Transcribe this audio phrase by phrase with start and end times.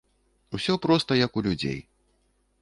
[0.57, 1.79] Усё проста як у людзей.